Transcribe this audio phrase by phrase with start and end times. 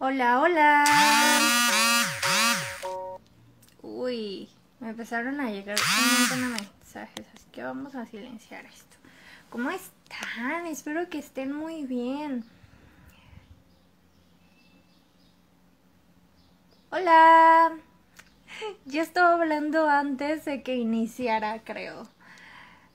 [0.00, 0.84] Hola, hola.
[3.82, 8.96] Uy, me empezaron a llegar un montón de mensajes, así que vamos a silenciar esto.
[9.50, 10.66] ¿Cómo están?
[10.66, 12.44] Espero que estén muy bien.
[16.90, 17.72] Hola.
[18.84, 22.06] Yo estaba hablando antes de que iniciara, creo.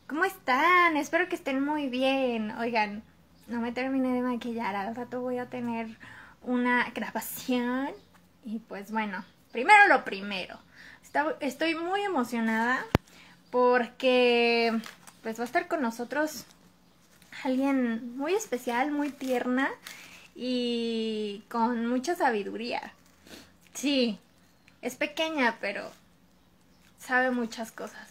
[0.07, 0.95] ¿Cómo están?
[0.95, 2.51] Espero que estén muy bien.
[2.51, 3.03] Oigan,
[3.47, 4.77] no me terminé de maquillar.
[4.77, 5.97] Al rato voy a tener
[6.43, 7.89] una grabación.
[8.45, 10.59] Y pues bueno, primero lo primero.
[11.39, 12.85] Estoy muy emocionada
[13.51, 14.73] porque
[15.21, 16.45] pues va a estar con nosotros
[17.43, 19.69] alguien muy especial, muy tierna
[20.35, 22.93] y con mucha sabiduría.
[23.73, 24.19] Sí,
[24.81, 25.89] es pequeña, pero
[26.99, 28.09] sabe muchas cosas.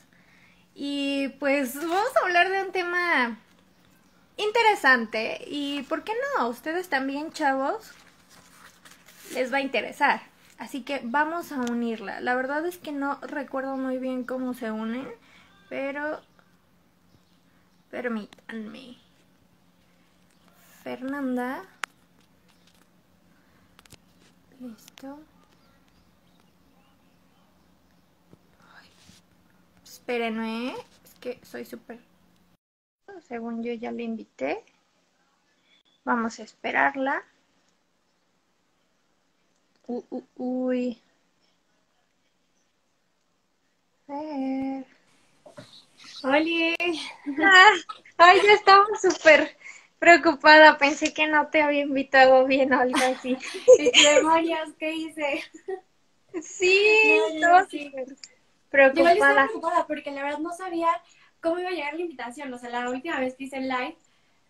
[0.75, 3.37] Y pues vamos a hablar de un tema
[4.37, 6.49] interesante y, ¿por qué no?
[6.49, 7.93] Ustedes también, chavos,
[9.35, 10.21] les va a interesar.
[10.59, 12.21] Así que vamos a unirla.
[12.21, 15.09] La verdad es que no recuerdo muy bien cómo se unen,
[15.69, 16.21] pero
[17.91, 18.99] permítanme.
[20.83, 21.65] Fernanda.
[24.61, 25.19] Listo.
[29.85, 32.01] Espérenme, es que soy súper...
[33.29, 34.65] Según yo ya la invité.
[36.05, 37.23] Vamos a esperarla.
[39.87, 40.99] Uh, uh, uy.
[44.09, 44.87] A ver.
[46.25, 46.77] ¡Oli!
[47.43, 47.71] Ah,
[48.19, 49.57] ay, ya estaba súper
[49.99, 50.79] preocupada.
[50.79, 53.37] Pensé que no te había invitado bien o algo así.
[54.05, 55.45] demonios, ¿qué hice?
[56.41, 57.93] Sí, no, sí
[58.73, 59.15] preocupada.
[59.15, 60.89] Yo estaba preocupada porque la verdad no sabía
[61.41, 62.53] cómo iba a llegar la invitación.
[62.53, 63.97] O sea, la última vez que hice el live,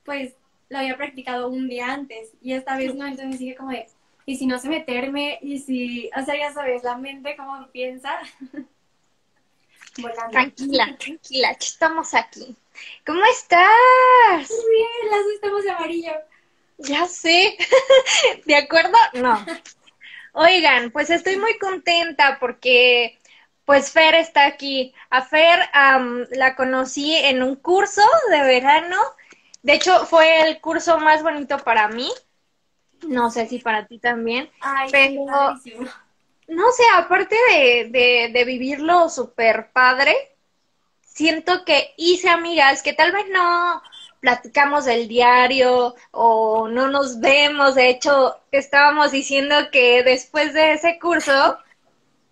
[0.05, 0.35] pues
[0.71, 3.89] lo había practicado un día antes y esta vez no, entonces dije como de,
[4.27, 8.19] y si no sé meterme, y si, o sea, ya sabes, la mente cómo piensa.
[10.31, 12.57] Tranquila, tranquila, estamos aquí.
[13.07, 14.51] ¿Cómo estás?
[14.51, 16.13] Muy bien, las dos estamos de amarillo.
[16.79, 17.57] Ya sé.
[18.47, 18.97] ¿De acuerdo?
[19.13, 19.45] No.
[20.33, 23.19] Oigan, pues estoy muy contenta porque
[23.67, 24.95] pues Fer está aquí.
[25.11, 25.61] A Fer
[26.31, 28.99] la conocí en un curso de verano.
[29.63, 32.11] De hecho, fue el curso más bonito para mí.
[33.09, 34.51] No sé si para ti también.
[34.61, 35.25] Ay, pero
[36.49, 40.15] no sé, aparte de, de, de vivirlo súper padre,
[41.03, 43.83] siento que hice amigas que tal vez no
[44.21, 47.75] platicamos del diario o no nos vemos.
[47.75, 51.59] De hecho, estábamos diciendo que después de ese curso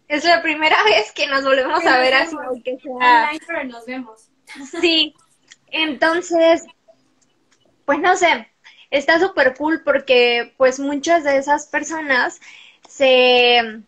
[0.08, 3.30] es la primera vez que nos volvemos a ver así, que sea...
[3.46, 4.28] pero nos vemos.
[4.80, 5.14] Sí,
[5.68, 6.64] entonces,
[7.84, 8.49] pues no sé,
[8.90, 12.40] está súper cool porque pues muchas de esas personas
[12.88, 13.82] se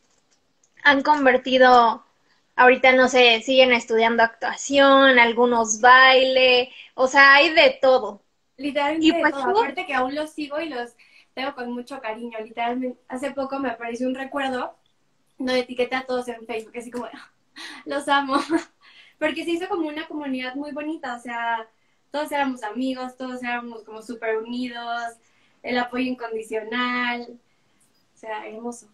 [0.84, 2.04] han convertido,
[2.56, 8.22] ahorita no sé, siguen estudiando actuación, algunos baile, o sea, hay de todo.
[8.56, 10.92] Literalmente y pues, aparte que aún los sigo y los
[11.34, 14.76] tengo con mucho cariño, literalmente, hace poco me apareció un recuerdo
[15.38, 17.08] no etiqueté a todos en Facebook, así como,
[17.84, 18.36] los amo,
[19.18, 21.68] porque se hizo como una comunidad muy bonita, o sea,
[22.12, 25.14] todos éramos amigos, todos éramos como súper unidos,
[25.62, 27.22] el apoyo incondicional,
[28.14, 28.86] o sea, hermoso.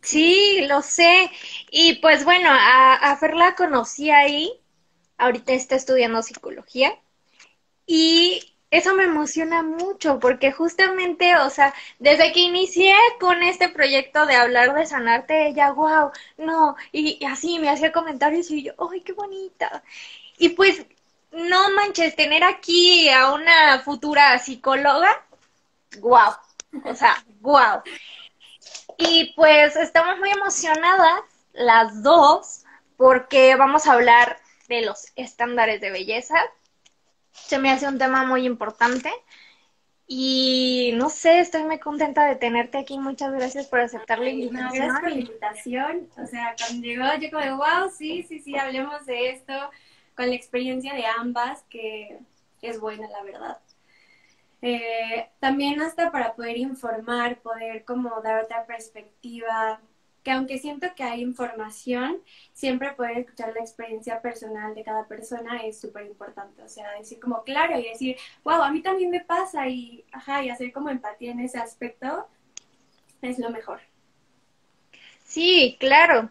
[0.00, 1.30] Sí, lo sé.
[1.70, 4.52] Y pues bueno, a, a Fer la conocí ahí,
[5.18, 6.92] ahorita está estudiando psicología,
[7.86, 14.26] y eso me emociona mucho porque justamente, o sea, desde que inicié con este proyecto
[14.26, 19.00] de hablar de sanarte, ella, wow, no, y, así me hacía comentarios y yo, ¡ay,
[19.02, 19.82] qué bonita!
[20.38, 20.86] Y pues,
[21.32, 25.10] no manches, tener aquí a una futura psicóloga,
[26.00, 26.32] wow,
[26.84, 27.82] o sea, wow.
[28.98, 31.20] Y pues estamos muy emocionadas
[31.52, 32.64] las dos
[32.96, 34.38] porque vamos a hablar
[34.68, 36.36] de los estándares de belleza,
[37.32, 39.10] se me hace un tema muy importante.
[40.10, 42.98] Y no sé, estoy muy contenta de tenerte aquí.
[42.98, 44.72] Muchas gracias por aceptar la invitación.
[44.72, 46.08] gracias por la invitación.
[46.16, 49.52] O sea, cuando llegó, yo como, wow, sí, sí, sí, hablemos de esto
[50.18, 52.18] con la experiencia de ambas, que
[52.60, 53.58] es buena, la verdad.
[54.62, 59.80] Eh, también hasta para poder informar, poder como dar otra perspectiva,
[60.24, 62.20] que aunque siento que hay información,
[62.52, 66.64] siempre poder escuchar la experiencia personal de cada persona es súper importante.
[66.64, 70.42] O sea, decir como claro y decir, wow, a mí también me pasa y, ajá,
[70.42, 72.26] y hacer como empatía en ese aspecto
[73.22, 73.78] es lo mejor.
[75.24, 76.28] Sí, claro.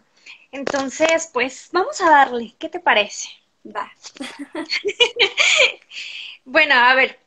[0.52, 3.30] Entonces, pues vamos a darle, ¿qué te parece?
[3.74, 3.92] Va.
[6.44, 7.18] bueno, a ver,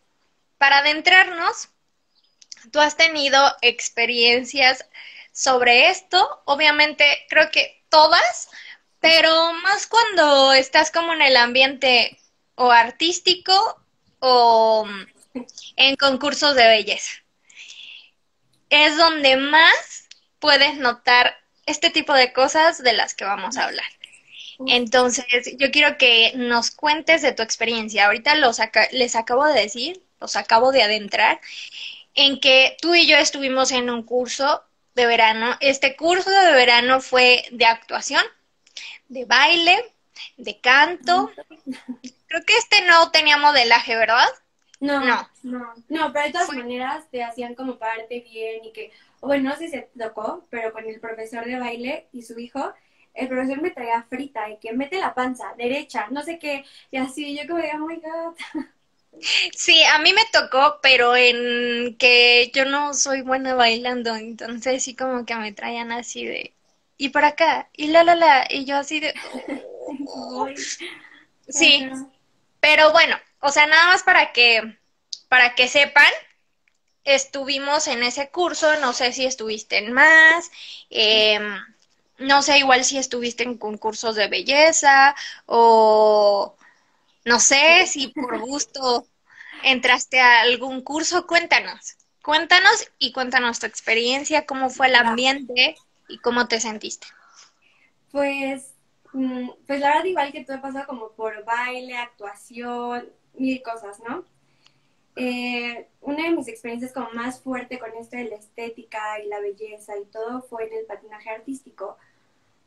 [0.57, 1.69] para adentrarnos,
[2.71, 4.85] ¿tú has tenido experiencias
[5.31, 6.41] sobre esto?
[6.45, 8.49] Obviamente, creo que todas,
[8.99, 12.17] pero más cuando estás como en el ambiente
[12.55, 13.53] o artístico
[14.19, 14.87] o
[15.75, 17.11] en concursos de belleza.
[18.69, 20.07] Es donde más
[20.39, 21.35] puedes notar
[21.65, 23.85] este tipo de cosas de las que vamos a hablar.
[24.67, 25.25] Entonces,
[25.57, 28.05] yo quiero que nos cuentes de tu experiencia.
[28.05, 28.59] Ahorita los
[28.91, 31.39] les acabo de decir, los acabo de adentrar,
[32.13, 34.63] en que tú y yo estuvimos en un curso
[34.95, 35.55] de verano.
[35.59, 38.23] Este curso de verano fue de actuación,
[39.07, 39.93] de baile,
[40.37, 41.31] de canto.
[42.27, 44.27] Creo que este no tenía modelaje, ¿verdad?
[44.79, 44.99] No,
[45.43, 49.55] no, no, pero de todas maneras te hacían como parte bien y que, bueno, no
[49.55, 52.73] sé si se tocó, pero con el profesor de baile y su hijo,
[53.13, 56.97] el profesor me traía frita y que mete la panza, derecha, no sé qué, y
[56.97, 58.35] así yo como de, oh my god.
[59.55, 64.95] Sí, a mí me tocó, pero en que yo no soy buena bailando, entonces sí
[64.95, 66.53] como que me traían así de,
[66.97, 69.13] y para acá, y la la la, y yo así de...
[71.47, 71.89] sí,
[72.59, 74.77] pero bueno, o sea, nada más para que,
[75.27, 76.11] para que sepan,
[77.03, 80.51] estuvimos en ese curso, no sé si estuviste en más,
[80.89, 81.59] em,
[82.21, 85.15] no sé igual si estuviste en concursos de belleza
[85.45, 86.55] o
[87.25, 89.07] no sé si por gusto
[89.63, 95.75] entraste a algún curso, cuéntanos, cuéntanos y cuéntanos tu experiencia, cómo fue el ambiente
[96.07, 97.07] y cómo te sentiste.
[98.11, 98.73] Pues,
[99.13, 103.99] mm, pues la verdad igual que tú he pasado como por baile, actuación, mil cosas,
[104.07, 104.25] ¿no?
[105.15, 109.39] Eh, una de mis experiencias como más fuerte con esto de la estética y la
[109.39, 111.97] belleza y todo fue en el patinaje artístico,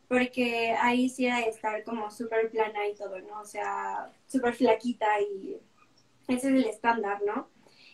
[0.08, 3.40] porque ahí sí era de estar como súper plana y todo, ¿no?
[3.40, 5.56] O sea, súper flaquita y
[6.28, 7.48] ese es el estándar, ¿no?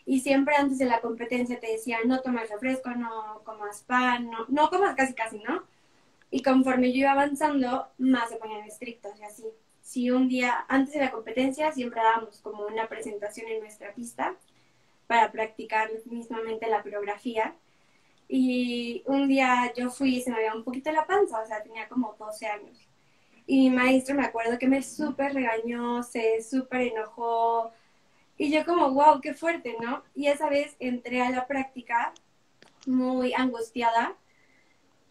[0.07, 4.47] Y siempre antes de la competencia te decían, no tomes refresco, no comas pan, no,
[4.49, 5.65] no comas casi casi, ¿no?
[6.31, 9.45] Y conforme yo iba avanzando, más se ponían estrictos y así
[9.91, 14.37] si un día antes de la competencia siempre dábamos como una presentación en nuestra pista
[15.09, 17.57] para practicar mismamente la coreografía.
[18.33, 21.63] Y un día yo fui y se me veía un poquito la panza, o sea,
[21.63, 22.79] tenía como 12 años.
[23.47, 27.73] Y mi maestro me acuerdo que me súper regañó, se súper enojó.
[28.39, 30.05] Y yo como, wow, qué fuerte, ¿no?
[30.15, 32.15] Y esa vez entré a la práctica
[32.87, 34.17] muy angustiada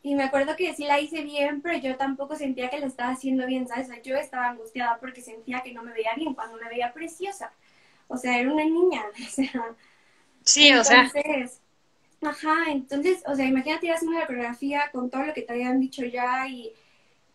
[0.02, 3.12] y me acuerdo que sí la hice bien, pero yo tampoco sentía que la estaba
[3.12, 3.90] haciendo bien, ¿sabes?
[4.04, 7.52] yo estaba angustiada porque sentía que no me veía bien cuando me veía preciosa.
[8.08, 9.76] O sea, era una niña, o sea.
[10.44, 11.12] Sí, o sea.
[12.22, 15.80] Ajá, entonces, o sea, imagínate ir haciendo la coreografía con todo lo que te habían
[15.80, 16.74] dicho ya y,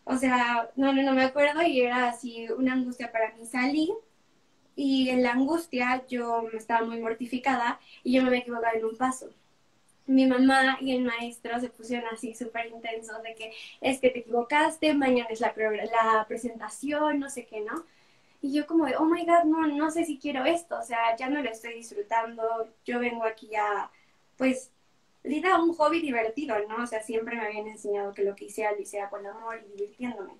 [0.05, 3.45] o sea, no, no, no me acuerdo y era así una angustia para mí.
[3.45, 3.93] Salí
[4.75, 8.97] y en la angustia yo estaba muy mortificada y yo me había equivocado en un
[8.97, 9.31] paso
[10.07, 14.19] mi mamá y el maestro se pusieron así súper intensos de que es que te
[14.19, 17.85] equivocaste, mañana es la, la presentación, no sé qué, ¿no?
[18.41, 21.15] Y yo como de, oh my god, no, no sé si quiero esto, o sea,
[21.17, 22.43] ya no lo estoy disfrutando,
[22.85, 23.91] yo vengo aquí a,
[24.37, 24.71] pues,
[25.51, 26.83] a un hobby divertido, ¿no?
[26.83, 29.77] O sea, siempre me habían enseñado que lo que hiciera lo hiciera con amor y
[29.77, 30.33] divirtiéndome.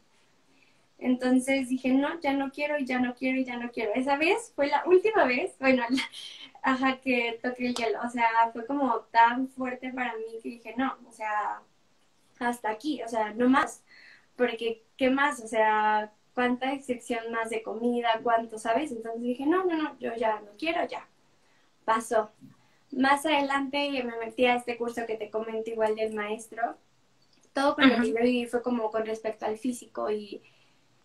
[0.98, 3.92] Entonces dije, no, ya no quiero, y ya no quiero, y ya no quiero.
[3.96, 5.84] Esa vez fue la última vez, bueno,
[6.64, 8.00] ajá, que toqué el hielo.
[8.06, 11.62] O sea, fue como tan fuerte para mí que dije, no, o sea,
[12.40, 13.84] hasta aquí, o sea, no más.
[14.38, 15.42] Porque, ¿qué más?
[15.42, 18.20] O sea, ¿cuánta excepción más de comida?
[18.24, 18.92] ¿Cuánto, sabes?
[18.92, 21.08] Entonces dije, no, no, no, yo ya no quiero, ya.
[21.86, 22.32] Pasó.
[22.96, 26.78] Más adelante me metí a este curso que te comento igual del maestro.
[27.54, 30.42] Todo con lo que yo viví fue como con respecto al físico y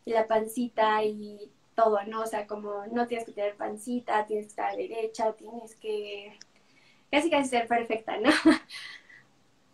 [0.04, 2.22] la pancita y todo, ¿no?
[2.22, 6.38] O sea, como no tienes que tener pancita, tienes que estar derecha, tienes que
[7.10, 8.30] casi casi ser perfecta, ¿no?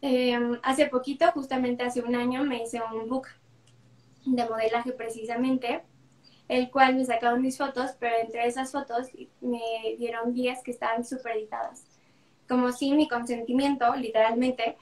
[0.03, 3.29] Em, hace poquito, justamente hace un año, me hice un book
[4.27, 5.83] de modelaje precisamente,
[6.49, 9.09] el cual me sacaron mis fotos, pero entre esas fotos
[9.41, 11.85] me dieron 10 que estaban súper editadas,
[12.49, 14.77] como sin mi consentimiento, literalmente,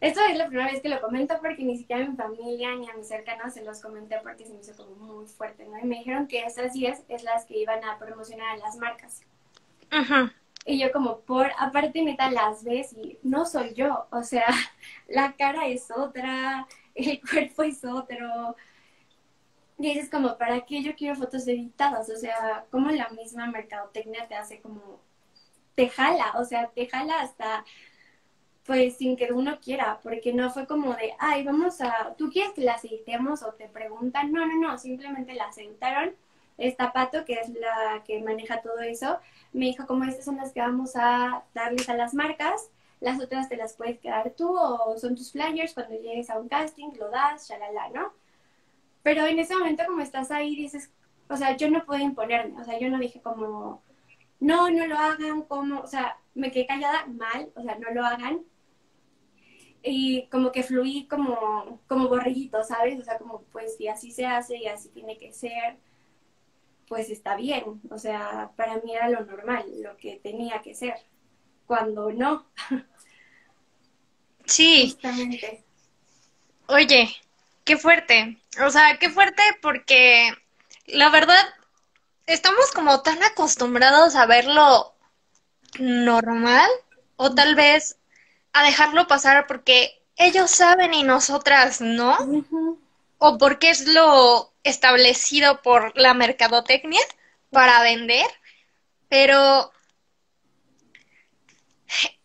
[0.00, 2.88] esto es la primera vez que lo comento porque ni siquiera a mi familia ni
[2.88, 5.78] a mis cercanos se los comenté porque se me hizo como muy fuerte, ¿no?
[5.78, 9.22] Y me dijeron que esas 10 es las que iban a promocionar a las marcas.
[9.90, 10.32] Ajá.
[10.64, 14.46] Y yo como por, aparte neta las ves y no soy yo, o sea,
[15.08, 18.56] la cara es otra, el cuerpo es otro.
[19.78, 22.08] Y dices como, ¿para qué yo quiero fotos editadas?
[22.10, 25.00] O sea, como la misma mercadotecnia te hace como,
[25.74, 27.64] te jala, o sea, te jala hasta
[28.66, 32.52] pues sin que uno quiera, porque no fue como de, ay, vamos a, ¿tú quieres
[32.52, 34.32] que las editemos o te preguntan?
[34.32, 36.14] No, no, no, simplemente las editaron.
[36.56, 39.18] Esta Pato, que es la que maneja todo eso,
[39.52, 43.48] me dijo como estas son las que vamos a darles a las marcas, las otras
[43.48, 47.10] te las puedes quedar tú o son tus flyers cuando llegues a un casting, lo
[47.10, 48.12] das, shalala, ¿no?
[49.02, 50.90] Pero en ese momento como estás ahí dices,
[51.28, 53.82] o sea, yo no puedo imponerme, o sea, yo no dije como,
[54.40, 58.04] no, no lo hagan, como, o sea, me quedé callada mal, o sea, no lo
[58.04, 58.40] hagan.
[59.82, 62.10] Y como que fluí como, como
[62.66, 63.00] ¿sabes?
[63.00, 65.78] O sea, como pues si así se hace y así tiene que ser,
[66.88, 67.80] pues está bien.
[67.90, 70.94] O sea, para mí era lo normal, lo que tenía que ser.
[71.66, 72.46] Cuando no.
[74.46, 74.90] Sí.
[74.90, 75.62] Justamente.
[76.66, 77.08] Oye,
[77.64, 78.36] qué fuerte.
[78.66, 80.32] O sea, qué fuerte porque
[80.86, 81.36] la verdad
[82.32, 84.94] estamos como tan acostumbrados a verlo
[85.78, 86.70] normal
[87.16, 87.96] o tal vez
[88.52, 92.16] a dejarlo pasar porque ellos saben y nosotras no,
[93.18, 97.00] o porque es lo establecido por la mercadotecnia
[97.50, 98.26] para vender,
[99.08, 99.72] pero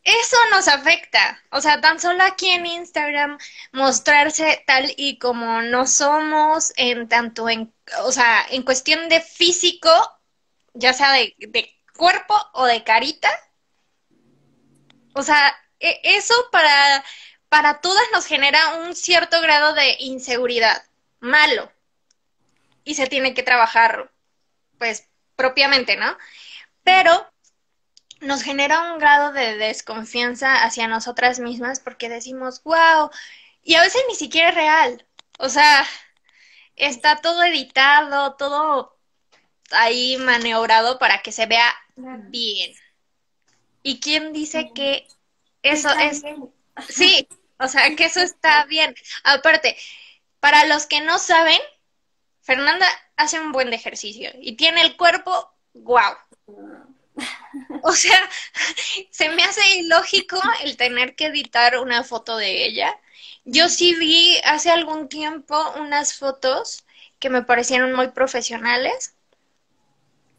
[0.06, 1.44] eso nos afecta.
[1.52, 3.38] O sea, tan solo aquí en Instagram
[3.74, 9.90] mostrarse tal y como no somos, en tanto en, o sea, en cuestión de físico,
[10.74, 13.30] ya sea de, de cuerpo o de carita.
[15.14, 17.04] O sea, e, eso para,
[17.50, 20.84] para todas nos genera un cierto grado de inseguridad,
[21.20, 21.72] malo.
[22.84, 24.12] Y se tiene que trabajar,
[24.78, 26.16] pues, propiamente, ¿no?
[26.84, 27.28] Pero
[28.26, 33.10] nos genera un grado de desconfianza hacia nosotras mismas porque decimos, wow,
[33.64, 35.06] y a veces ni siquiera es real.
[35.40, 35.86] O sea,
[36.76, 38.98] está todo editado, todo
[39.72, 42.74] ahí maniobrado para que se vea bien.
[43.84, 45.08] ¿Y quién dice que
[45.62, 46.24] eso es...
[46.90, 47.28] Sí,
[47.60, 48.94] o sea, que eso está bien.
[49.24, 49.78] Aparte,
[50.40, 51.60] para los que no saben,
[52.42, 56.16] Fernanda hace un buen ejercicio y tiene el cuerpo, wow.
[57.84, 58.18] O sea,
[59.12, 62.98] se me hace ilógico el tener que editar una foto de ella.
[63.46, 66.86] Yo sí vi hace algún tiempo unas fotos
[67.20, 69.16] que me parecieron muy profesionales.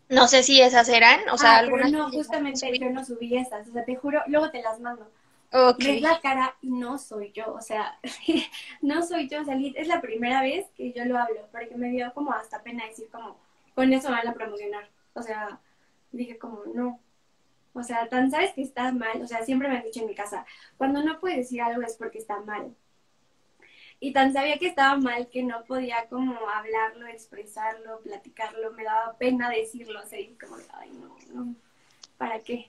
[0.09, 1.91] No sé si esas eran, o sea, ah, algunas.
[1.91, 5.11] no, justamente yo no subí esas, o sea, te juro, luego te las mando.
[5.53, 6.01] Okay.
[6.01, 7.99] la cara y no soy yo, o sea,
[8.83, 11.89] no soy yo, o sea, es la primera vez que yo lo hablo, porque me
[11.91, 13.39] dio como hasta pena decir como,
[13.75, 15.61] con eso van a promocionar, o sea,
[16.17, 17.01] dije como, no,
[17.77, 20.15] o sea, tan sabes que estás mal, o sea, siempre me han dicho en mi
[20.15, 20.47] casa,
[20.79, 22.75] cuando no puedes decir algo es porque está mal.
[24.01, 29.17] Y tan sabía que estaba mal que no podía como hablarlo, expresarlo, platicarlo, me daba
[29.19, 31.55] pena decirlo, o sea, y como, ay, no, no,
[32.17, 32.69] ¿para qué?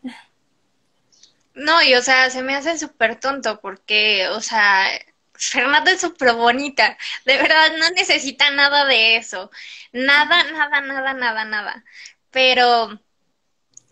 [1.53, 4.89] No, y o sea, se me hace súper tonto porque, o sea,
[5.33, 9.51] Fernanda es súper bonita, de verdad no necesita nada de eso,
[9.91, 11.83] nada, nada, nada, nada, nada.
[12.31, 12.99] Pero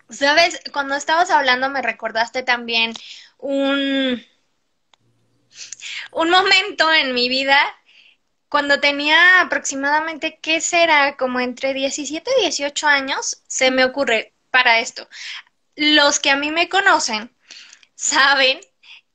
[0.10, 2.94] Sabes, cuando estabas hablando me recordaste también
[3.38, 4.24] un,
[6.12, 7.58] un momento en mi vida
[8.50, 11.18] cuando tenía aproximadamente, ¿qué será?
[11.18, 15.10] Como entre 17 y 18 años, se me ocurre para esto.
[15.76, 17.36] Los que a mí me conocen
[17.96, 18.60] saben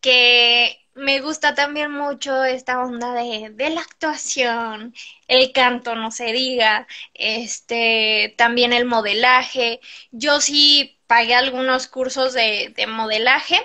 [0.00, 4.94] que me gusta también mucho esta onda de, de, la actuación,
[5.28, 9.80] el canto, no se diga, este, también el modelaje.
[10.10, 13.56] Yo sí pagué algunos cursos de, de modelaje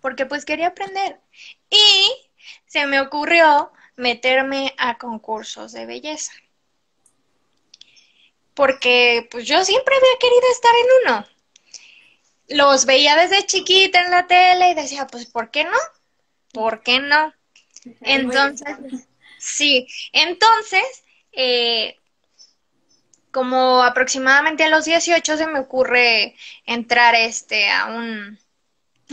[0.00, 1.20] porque pues quería aprender.
[1.70, 2.12] Y
[2.66, 6.32] se me ocurrió meterme a concursos de belleza.
[8.54, 11.35] Porque pues yo siempre había querido estar en uno
[12.48, 15.78] los veía desde chiquita en la tele y decía, pues, ¿por qué no?
[16.56, 17.34] ¿por qué no?
[18.00, 18.76] Entonces,
[19.38, 21.98] sí, entonces, eh,
[23.30, 26.34] como aproximadamente a los 18 se me ocurre
[26.64, 28.38] entrar este a un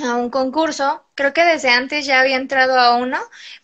[0.02, 1.06] a un concurso.
[1.16, 3.20] Creo que desde antes ya había entrado a uno,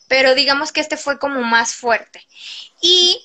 [0.10, 2.22] pero digamos que este fue como más fuerte.
[2.82, 3.18] Y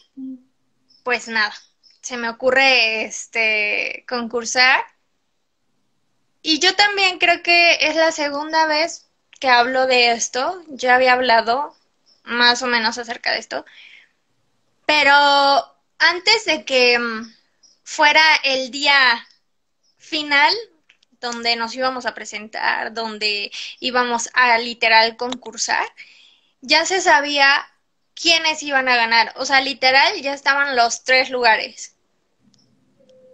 [1.03, 1.53] pues nada,
[2.01, 4.81] se me ocurre este concursar.
[6.47, 9.07] Y yo también creo que es la segunda vez
[9.41, 11.75] que hablo de esto, ya había hablado
[12.23, 13.65] más o menos acerca de esto,
[14.85, 15.11] pero
[15.99, 17.35] antes de que mm,
[17.83, 19.27] fuera el día
[19.97, 20.55] final,
[21.19, 25.87] donde nos íbamos a presentar, donde íbamos a literal concursar,
[26.61, 27.67] ya se sabía
[28.15, 29.33] quiénes iban a ganar.
[29.37, 31.97] O sea, literal ya estaban los tres lugares.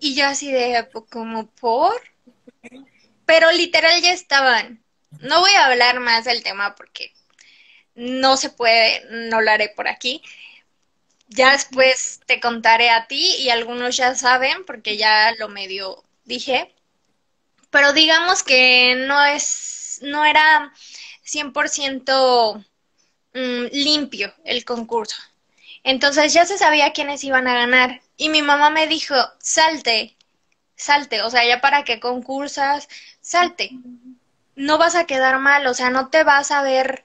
[0.01, 2.01] Y yo así de como por.
[3.31, 4.83] Pero literal ya estaban.
[5.21, 7.13] No voy a hablar más del tema porque
[7.95, 10.21] no se puede, no lo haré por aquí.
[11.29, 16.75] Ya después te contaré a ti y algunos ya saben porque ya lo medio dije.
[17.71, 20.73] Pero digamos que no es no era
[21.25, 22.65] 100%
[23.33, 25.23] mm, limpio el concurso.
[25.85, 28.01] Entonces ya se sabía quiénes iban a ganar.
[28.17, 30.17] Y mi mamá me dijo, salte,
[30.81, 32.89] salte, o sea, ya para que concursas,
[33.21, 33.71] salte.
[34.57, 37.03] No vas a quedar mal, o sea, no te vas a ver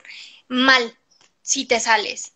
[0.48, 0.98] mal
[1.42, 2.34] si te sales.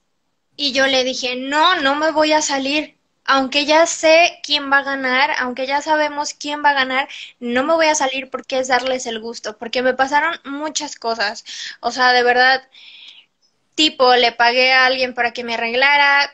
[0.55, 2.97] Y yo le dije, no, no me voy a salir.
[3.25, 7.07] Aunque ya sé quién va a ganar, aunque ya sabemos quién va a ganar,
[7.39, 11.45] no me voy a salir porque es darles el gusto, porque me pasaron muchas cosas.
[11.79, 12.67] O sea, de verdad,
[13.75, 16.31] tipo, le pagué a alguien para que me arreglara,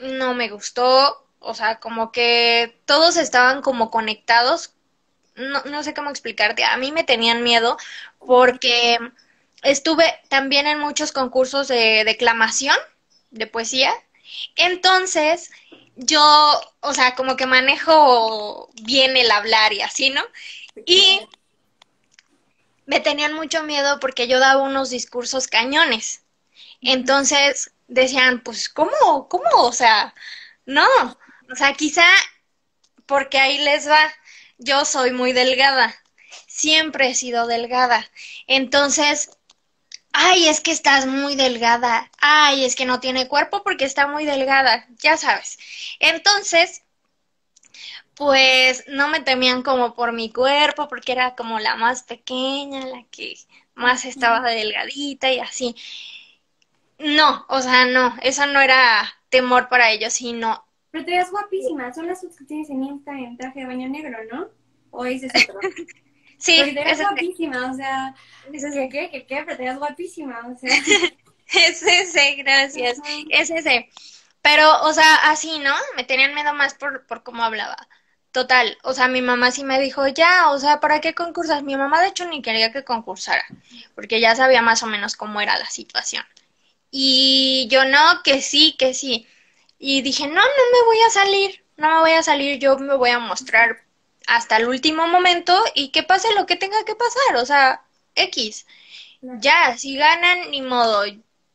[0.00, 4.74] no me gustó, o sea, como que todos estaban como conectados,
[5.36, 7.76] no, no sé cómo explicarte, a mí me tenían miedo
[8.18, 8.98] porque
[9.62, 12.76] estuve también en muchos concursos de declamación,
[13.30, 13.92] de poesía,
[14.56, 15.50] entonces
[15.96, 20.22] yo, o sea, como que manejo bien el hablar y así, ¿no?
[20.86, 21.20] Y
[22.86, 26.22] me tenían mucho miedo porque yo daba unos discursos cañones.
[26.80, 29.28] Entonces decían, pues, ¿cómo?
[29.28, 29.48] ¿Cómo?
[29.54, 30.14] O sea,
[30.66, 30.84] no.
[31.50, 32.06] O sea, quizá
[33.06, 34.12] porque ahí les va.
[34.58, 35.94] Yo soy muy delgada.
[36.46, 38.08] Siempre he sido delgada.
[38.46, 39.30] Entonces,
[40.12, 42.10] ay, es que estás muy delgada.
[42.20, 44.86] Ay, es que no tiene cuerpo porque está muy delgada.
[44.98, 45.58] Ya sabes.
[46.00, 46.82] Entonces,
[48.14, 53.04] pues no me temían como por mi cuerpo, porque era como la más pequeña, la
[53.10, 53.34] que
[53.74, 55.74] más estaba delgadita y así.
[56.98, 60.64] No, o sea, no, eso no era temor para ellos, sino...
[60.94, 63.88] Pero te ves guapísima, son las fotos que tienes en Insta en traje de baño
[63.88, 64.48] negro, ¿no?
[64.92, 65.58] ¿O ese es otro?
[66.38, 68.14] sí, Porque te ves guapísima, o sea,
[68.52, 69.42] ¿qué, qué, qué, qué?
[69.44, 70.70] Pero te ves guapísima, o sea...
[71.52, 73.90] es ese, gracias, es ese.
[74.40, 75.74] Pero, o sea, así, ¿no?
[75.96, 77.76] Me tenían miedo más por, por cómo hablaba.
[78.30, 81.64] Total, o sea, mi mamá sí me dijo, ya, o sea, ¿para qué concursas?
[81.64, 83.44] Mi mamá, de hecho, ni quería que concursara,
[83.96, 86.24] porque ya sabía más o menos cómo era la situación.
[86.92, 89.26] Y yo no, que sí, que sí.
[89.78, 92.94] Y dije, no, no me voy a salir, no me voy a salir, yo me
[92.96, 93.84] voy a mostrar
[94.26, 97.82] hasta el último momento y que pase lo que tenga que pasar, o sea,
[98.14, 98.66] X.
[99.20, 101.04] Ya, si ganan, ni modo,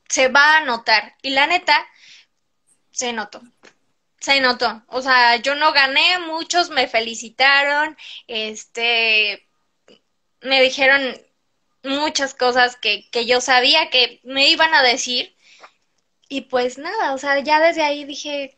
[0.08, 1.16] se va a notar.
[1.22, 1.88] Y la neta,
[2.92, 3.42] se notó.
[4.20, 4.84] Se notó.
[4.88, 9.48] O sea, yo no gané, muchos me felicitaron, este,
[10.42, 11.20] me dijeron,
[11.84, 15.36] muchas cosas que, que yo sabía que me iban a decir.
[16.30, 18.58] Y pues nada, o sea, ya desde ahí dije,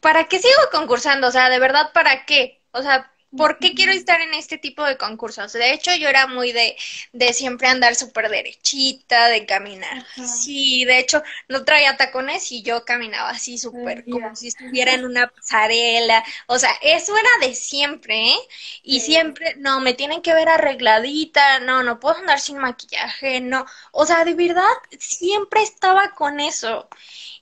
[0.00, 1.28] ¿para qué sigo concursando?
[1.28, 2.62] O sea, de verdad, ¿para qué?
[2.72, 5.52] O sea, ¿por qué quiero estar en este tipo de concursos?
[5.52, 6.76] De hecho, yo era muy de,
[7.12, 10.06] de siempre andar súper derechita, de caminar.
[10.14, 15.04] Sí, de hecho, no traía tacones y yo caminaba así súper, como si estuviera en
[15.04, 16.24] una pasarela.
[16.46, 18.38] O sea, eso era de siempre, ¿eh?
[18.82, 19.06] Y sí.
[19.12, 23.66] siempre, no, me tienen que ver arregladita, no, no puedo andar sin maquillaje, no.
[23.92, 24.62] O sea, de verdad,
[24.98, 26.88] siempre estaba con eso.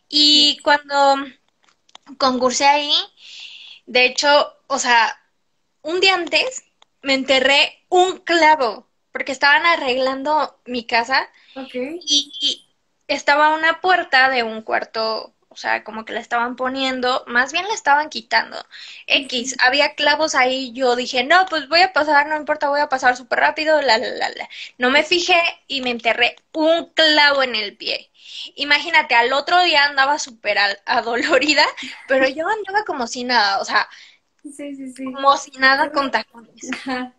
[0.09, 1.17] Y cuando
[2.19, 2.93] concursé ahí,
[3.87, 5.19] de hecho, o sea,
[5.83, 6.65] un día antes
[7.03, 11.99] me enterré un clavo porque estaban arreglando mi casa okay.
[12.03, 12.69] y, y,
[13.09, 17.67] estaba una puerta de un cuarto, o sea, como que la estaban poniendo, más bien
[17.69, 18.57] la estaban quitando.
[19.07, 22.89] X, había clavos ahí, yo dije, no, pues voy a pasar, no importa, voy a
[22.89, 24.49] pasar súper rápido, la, la, la, la.
[24.79, 28.11] No me fijé y me enterré un clavo en el pie.
[28.57, 31.65] Imagínate, al otro día andaba súper adolorida,
[32.09, 33.89] pero yo andaba como si nada, o sea,
[34.43, 35.05] Sí, sí, sí.
[35.05, 36.71] Como si nada con tacones.
[36.73, 37.15] Ajá.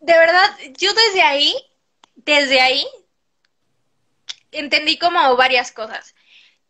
[0.00, 1.54] De verdad, yo desde ahí,
[2.14, 2.86] desde ahí,
[4.52, 6.14] entendí como varias cosas.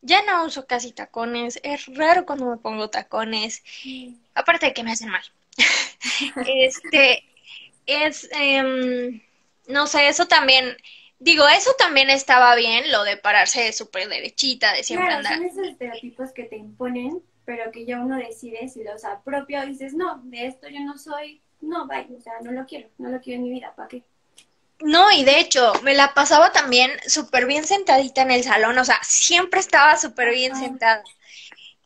[0.00, 3.64] Ya no uso casi tacones, es raro cuando me pongo tacones,
[4.34, 5.24] aparte de que me hacen mal.
[6.46, 7.24] este,
[7.86, 9.22] es, eh,
[9.66, 10.76] no sé, eso también,
[11.18, 15.36] digo, eso también estaba bien, lo de pararse súper derechita, de siempre claro, andar.
[15.38, 19.66] Son esos estereotipos que te imponen pero que ya uno decide si los apropia o
[19.66, 23.08] dices, no, de esto yo no soy, no, vaya, o sea, no lo quiero, no
[23.08, 24.02] lo quiero en mi vida, ¿para qué?
[24.80, 28.84] No, y de hecho, me la pasaba también súper bien sentadita en el salón, o
[28.84, 31.02] sea, siempre estaba súper bien sentada.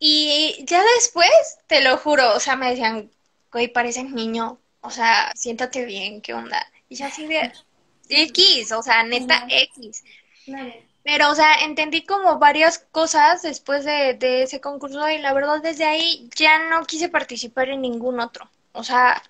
[0.01, 1.31] Y ya después,
[1.68, 3.09] te lo juro, o sea, me decían,
[3.53, 6.66] güey, pareces niño, o sea, siéntate bien, ¿qué onda?
[6.88, 7.53] Y yo así de
[8.09, 10.03] X, o sea, neta X.
[10.44, 10.75] Claro.
[11.04, 15.60] Pero, o sea, entendí como varias cosas después de, de, ese concurso y la verdad
[15.60, 18.48] desde ahí ya no quise participar en ningún otro.
[18.72, 19.20] O sea,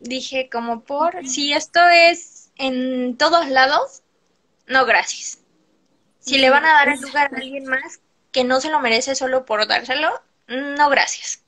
[0.00, 4.02] dije como por, si esto es en todos lados,
[4.66, 5.38] no gracias.
[6.18, 8.00] Si le van a dar el lugar a alguien más
[8.30, 10.10] que no se lo merece solo por dárselo,
[10.48, 11.42] no gracias.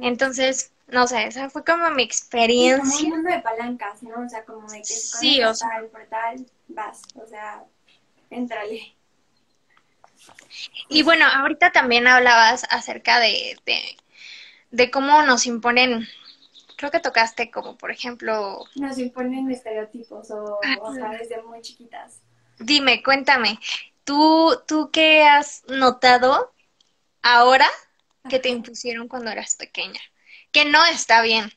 [0.00, 2.82] Entonces, no sé, esa fue como mi experiencia.
[2.82, 4.24] como un mundo de palancas, ¿no?
[4.24, 5.82] O sea, como de que sí, o sea,
[6.76, 7.64] vas, o sea,
[8.30, 8.94] entrale.
[10.88, 13.96] Y bueno, ahorita también hablabas acerca de, de,
[14.70, 16.06] de cómo nos imponen,
[16.76, 18.64] creo que tocaste como, por ejemplo...
[18.76, 22.20] Nos imponen estereotipos o, o sea, desde muy chiquitas.
[22.58, 23.58] Dime, cuéntame,
[24.04, 26.52] ¿tú, tú qué has notado
[27.22, 27.68] ahora
[28.28, 30.00] que te impusieron cuando eras pequeña?
[30.52, 31.52] Que no está bien.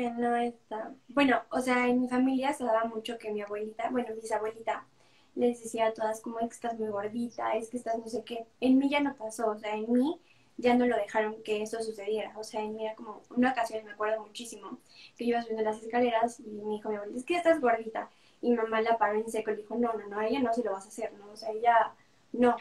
[0.00, 0.94] Que no está.
[1.08, 4.86] Bueno, o sea, en mi familia se daba mucho que mi abuelita, bueno, bisabuelita,
[5.34, 8.24] les decía a todas como es que estás muy gordita, es que estás no sé
[8.24, 8.46] qué.
[8.60, 10.18] En mí ya no pasó, o sea, en mí
[10.56, 12.32] ya no lo dejaron que eso sucediera.
[12.38, 14.78] O sea, en mí era como una ocasión, me acuerdo muchísimo,
[15.18, 18.08] que yo iba subiendo las escaleras y me dijo mi abuelita, es que estás gordita.
[18.40, 20.64] Y mamá la paró en seco y dijo, no, no, no, a ella no se
[20.64, 21.30] lo vas a hacer, ¿no?
[21.30, 21.92] O sea, ella
[22.32, 22.56] no.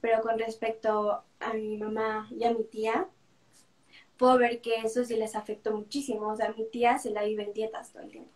[0.00, 3.06] Pero con respecto a mi mamá y a mi tía,
[4.22, 6.28] puedo ver que eso sí les afectó muchísimo.
[6.28, 8.30] O sea, mi tía se la vive en dietas todo el tiempo.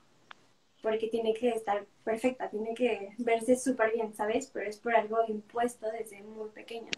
[0.82, 4.50] Porque tiene que estar perfecta, tiene que verse súper bien, ¿sabes?
[4.52, 6.96] Pero es por algo impuesto desde muy pequeñas.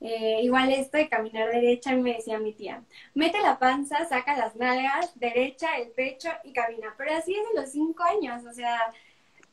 [0.00, 2.82] Eh, igual esto de caminar derecha, me decía mi tía,
[3.14, 6.94] mete la panza, saca las nalgas, derecha, el pecho y camina.
[6.98, 8.92] Pero así es de los cinco años, o sea,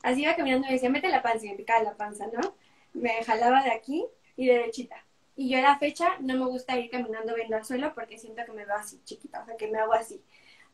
[0.01, 2.55] así iba caminando y me decía, mete la panza y me picaba la panza, ¿no?
[2.93, 4.03] Me jalaba de aquí
[4.35, 5.05] y derechita.
[5.41, 8.45] Y yo a la fecha no me gusta ir caminando viendo al suelo porque siento
[8.45, 10.21] que me veo así chiquita, o sea, que me hago así.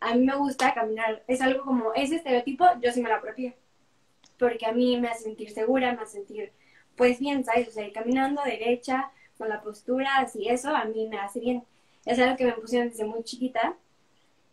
[0.01, 3.55] A mí me gusta caminar, es algo como ese estereotipo, yo sí me lo apropié.
[4.37, 6.51] Porque a mí me hace sentir segura, me hace sentir,
[6.97, 7.69] pues bien, ¿sabes?
[7.69, 11.63] O sea, ir caminando derecha, con la postura, así eso, a mí me hace bien.
[12.03, 13.77] Es algo que me pusieron desde muy chiquita,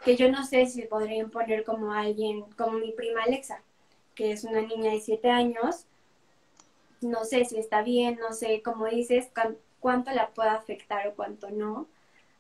[0.04, 3.62] que yo no sé si podría imponer como alguien, como mi prima Alexa,
[4.14, 5.86] que es una niña de 7 años,
[7.00, 9.28] no sé si está bien, no sé, como dices,
[9.84, 11.86] cuánto la puede afectar o cuánto no.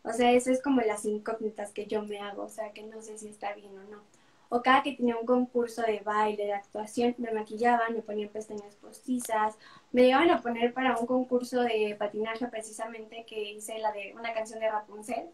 [0.02, 3.02] O sea, eso es como las incógnitas que yo me hago, o sea, que no
[3.02, 4.00] sé si está bien o no.
[4.48, 8.74] O cada que tenía un concurso de baile, de actuación, me maquillaban, me ponían pestañas
[8.76, 9.56] postizas,
[9.92, 14.32] me iban a poner para un concurso de patinaje precisamente que hice la de una
[14.32, 15.28] canción de Rapunzel,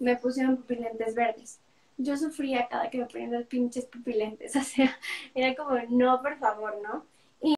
[0.00, 1.60] me pusieron pupilentes verdes.
[1.98, 4.90] Yo sufría cada que me ponían los pinches pupilentes, o sea,
[5.36, 7.04] era como, no, por favor, ¿no?